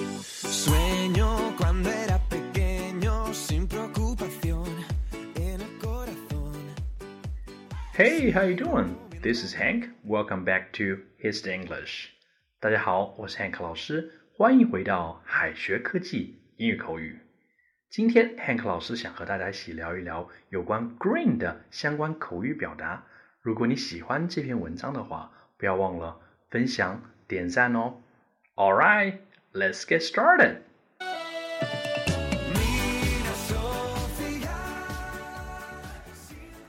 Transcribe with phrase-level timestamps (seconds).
[0.00, 4.66] Sueño cuando era pequeño sin preocupación
[5.36, 6.52] en el corazón.
[7.94, 8.96] Hey, how you doing?
[9.22, 9.88] This is Hank.
[10.04, 12.10] Welcome back to His English.
[12.60, 17.20] 大家好，我是 Hank 老师，欢迎回到海学科技英语口语。
[17.88, 23.06] 今天 Hank 老师想和大家一起聊一聊有关 green 的相关口语表达。
[23.40, 26.20] 如果你喜欢这篇文章的话，不要忘了
[26.50, 28.02] 分享、点赞哦。
[28.56, 29.18] All right,
[29.53, 30.57] Let's get started.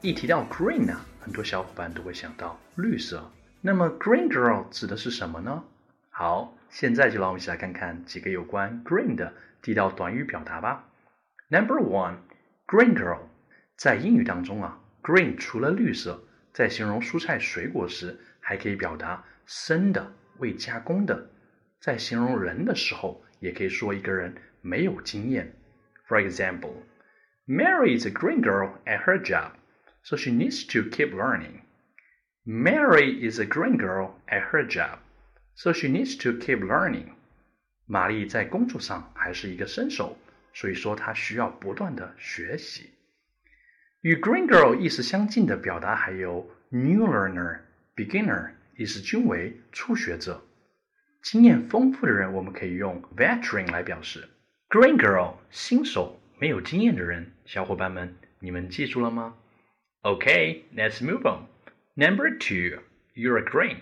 [0.00, 3.30] 一提到 green 啊，很多小伙伴都会想到绿色。
[3.60, 5.64] 那么 green girl 指的是什么呢？
[6.10, 10.84] 好，现在就让我们一起来看看几个有关 green 的地道短语表达吧。
[11.48, 12.18] Number one,
[12.66, 13.18] green girl，
[13.76, 21.30] 在英语当中啊，green 除了绿色，在形容蔬菜水果时，还可以表达生的、未加工的。
[21.87, 25.53] 在形容人的时候，也可以说一个人没有经验。
[26.07, 26.73] For example,
[27.47, 29.51] Mary is a green girl at her job,
[30.03, 31.61] so she needs to keep learning.
[32.45, 34.99] Mary is a green girl at her job,
[35.55, 37.13] so she needs to keep learning.
[37.85, 40.17] 玛丽在工作上还是一个新手，
[40.53, 42.91] 所以说她需要不断的学习。
[44.01, 50.41] 与 green girl 意思相近的表达还有 new learner、beginner，意思均为初学者。
[51.30, 54.26] 经验丰富的人，我们可以用 veteran 来表示。
[54.70, 57.34] Green girl 新手，没有经验的人。
[57.44, 59.34] 小伙伴们，你们记住了吗
[60.00, 61.44] ？OK，let's move on.
[61.96, 62.80] Number two,
[63.14, 63.76] you're green.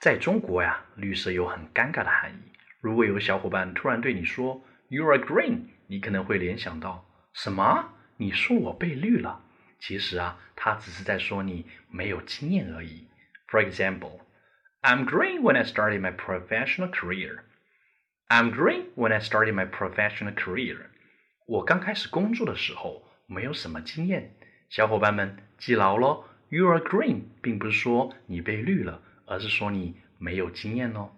[0.00, 2.50] 在中国呀，绿色有很尴尬的含义。
[2.80, 7.88] 如果有小伙伴突然对你说 "You're green"，你可能会联想到什么？
[8.16, 9.40] 你说我被绿了？
[9.78, 13.06] 其实啊，他只是在说你没有经验而已。
[13.48, 14.22] For example.
[14.81, 17.43] I'm green when I started my professional career.
[18.27, 20.77] I'm green when I started my professional career.
[21.45, 24.35] 我刚开始工作的时候没有什么经验。
[24.69, 31.11] 小伙伴们记牢喽，You are green，并不是说你被绿了，而是说你没有经验哦。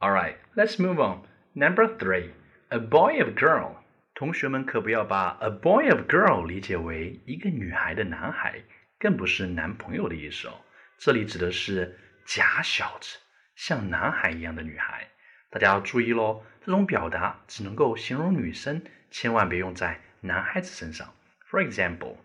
[0.00, 1.22] All right, let's move on.
[1.52, 2.30] Number three,
[2.70, 3.76] a boy of girl.
[4.14, 8.60] 同学们可不要把 a boy of girl 理解为一个女孩的男孩，
[8.98, 10.54] 更不是男朋友的意思哦。
[10.98, 11.96] 这里指的是。
[12.29, 13.17] 假小子，
[13.55, 15.07] 像男孩一样的女孩，
[15.49, 16.43] 大家要注意喽。
[16.63, 21.11] 这种表达只能够形容女生，千万别用在男孩子身上。
[21.49, 22.17] For example,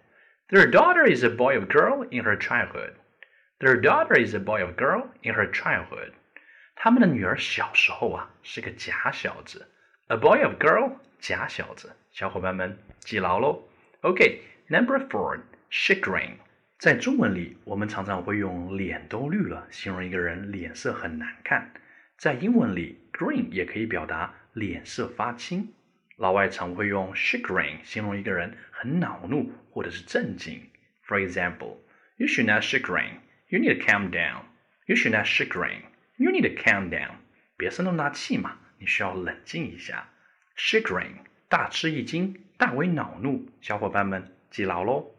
[0.50, 2.92] their daughter is a boy or girl in her childhood.
[3.58, 6.12] Their daughter is a boy or girl in her childhood.
[6.74, 9.70] 他们的女儿小时候啊是个假小子。
[10.08, 11.96] A boy or girl，假小子。
[12.12, 13.66] 小伙伴们记牢喽。
[14.02, 15.40] OK，number four,
[15.70, 16.32] chagrin.
[16.78, 21.72] 在中文里，我们常常会用“脸都绿了”形容一个人脸色很难看。
[22.18, 25.72] 在英文里，“green” 也可以表达脸色发青。
[26.16, 30.60] 老外常会用 “chagrin” 形容一个人很恼怒或者是震惊。
[31.06, 31.78] For example,
[32.16, 33.14] you should not chagrin.
[33.48, 34.42] You need to calm down.
[34.86, 35.82] You should not chagrin.
[36.16, 37.14] You need to calm down.
[37.56, 40.08] 别生那么大气嘛，你需要冷静一下。
[40.56, 41.12] chagrin
[41.48, 43.48] 大吃一惊，大为恼怒。
[43.60, 45.14] 小伙伴们记牢喽。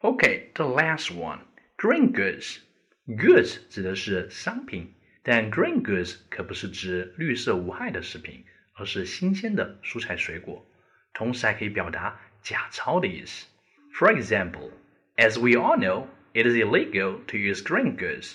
[0.00, 1.40] Okay, the last one,
[1.76, 2.58] green goods.
[3.06, 8.44] Goods 指的是商品，但 green goods 可不是指绿色无害的食品，
[8.74, 10.66] 而是新鲜的蔬菜水果，
[11.12, 13.46] 同时还可以表达假钞的意思。
[13.94, 14.70] For example,
[15.16, 18.34] as we all know, it is illegal to use green goods.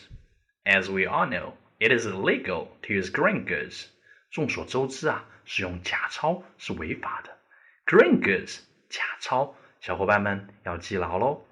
[0.63, 3.87] As we all know, it is illegal to use green goods.
[4.31, 7.37] 众所周知啊，使用假钞是违法的。
[7.85, 8.59] Green goods
[8.89, 11.45] 假钞，小伙伴们要记牢喽。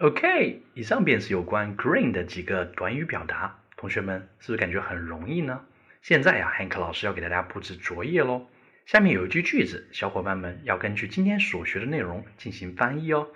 [0.00, 5.64] OK，以上便是有关 green 的几个短语表达，同学们是不是感觉很容易呢？
[6.02, 8.46] 现在呀，Hank 老师要给大家布置作业喽。
[8.84, 13.28] 下面有一句句子，小伙伴们要根据今天所学的内容进行翻译哦。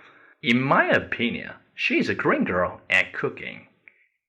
[0.42, 3.60] In my opinion, she is a green girl at cooking.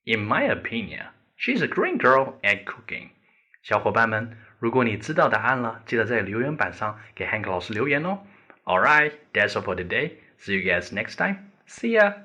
[0.03, 3.09] In my opinion, she is a green girl at cooking.
[3.61, 8.19] 小伙伴们，如果你知道答案了，记得在留言板上给 Hank 老师留言哦。
[8.63, 10.13] All right, that's all for today.
[10.39, 11.35] See you guys next time.
[11.68, 12.22] See ya.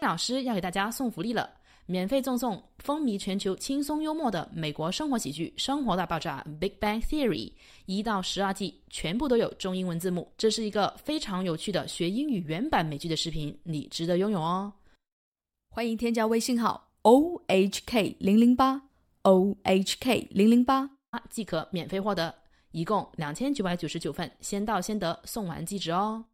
[0.00, 1.48] 老师要给大家送福利了，
[1.86, 7.52] 免费赠送风靡全球、轻松幽默的美国生活喜剧《生活大爆炸》（Big Bang Theory）
[7.86, 10.32] 一到十二季，全部都有中英文字幕。
[10.38, 14.72] 这是一个非常有趣的学英语原版美剧的视频，你值得拥有哦！
[15.68, 18.82] 欢迎添加微信号 o h k 零零八
[19.22, 20.90] o h k 零零八，
[21.28, 22.34] 即可免费获得，
[22.72, 26.24] 一共两千九百九十九份，先到先得，送完即止哦！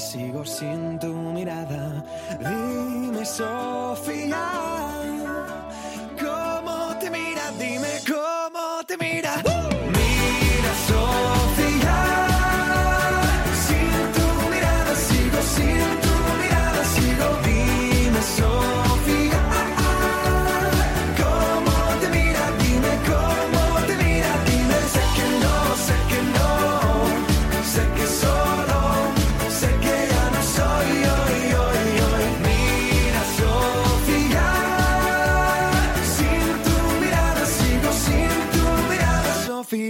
[0.00, 2.02] sigo sin tu mirada.
[2.38, 4.46] Dime, Sofía,
[6.18, 7.58] ¿cómo te miras?
[7.58, 8.19] Dime cómo.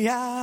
[0.00, 0.39] Yeah.